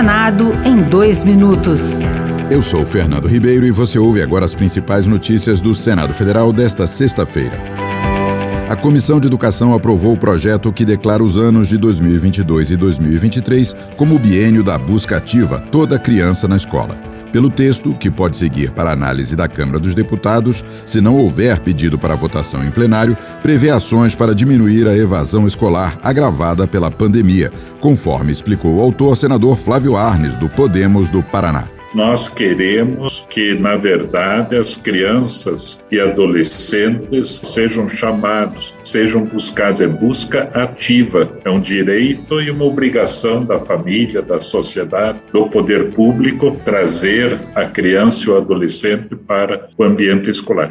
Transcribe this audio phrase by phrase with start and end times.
[0.00, 1.98] Senado em dois minutos.
[2.50, 6.86] Eu sou Fernando Ribeiro e você ouve agora as principais notícias do Senado Federal desta
[6.86, 7.52] sexta-feira.
[8.66, 13.76] A Comissão de Educação aprovou o projeto que declara os anos de 2022 e 2023
[13.94, 17.09] como o biênio da busca ativa toda criança na escola.
[17.32, 21.96] Pelo texto, que pode seguir para análise da Câmara dos Deputados, se não houver pedido
[21.96, 28.32] para votação em plenário, prevê ações para diminuir a evasão escolar agravada pela pandemia, conforme
[28.32, 31.79] explicou o autor senador Flávio Arnes, do Podemos do Paraná.
[31.92, 40.44] Nós queremos que, na verdade, as crianças e adolescentes sejam chamados, sejam buscados, é busca
[40.54, 47.40] ativa, é um direito e uma obrigação da família, da sociedade, do poder público trazer
[47.56, 50.70] a criança e o adolescente para o ambiente escolar.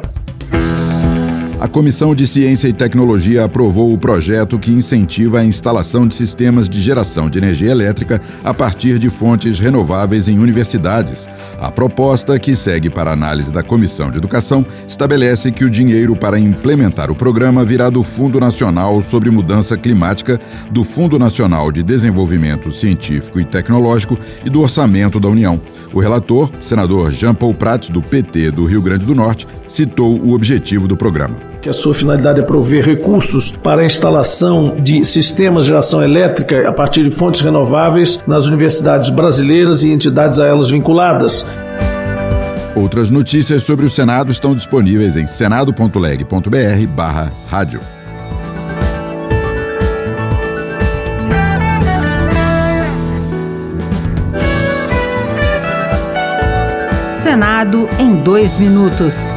[1.60, 6.70] A Comissão de Ciência e Tecnologia aprovou o projeto que incentiva a instalação de sistemas
[6.70, 11.28] de geração de energia elétrica a partir de fontes renováveis em universidades.
[11.60, 16.40] A proposta, que segue para análise da Comissão de Educação, estabelece que o dinheiro para
[16.40, 22.72] implementar o programa virá do Fundo Nacional sobre Mudança Climática, do Fundo Nacional de Desenvolvimento
[22.72, 25.60] Científico e Tecnológico e do Orçamento da União.
[25.92, 30.32] O relator, senador Jean Paul Prats, do PT do Rio Grande do Norte, citou o
[30.32, 35.64] objetivo do programa que a sua finalidade é prover recursos para a instalação de sistemas
[35.64, 40.70] de geração elétrica a partir de fontes renováveis nas universidades brasileiras e entidades a elas
[40.70, 41.44] vinculadas.
[42.74, 47.80] Outras notícias sobre o Senado estão disponíveis em senado.leg.br barra rádio.
[57.22, 59.36] Senado em dois minutos.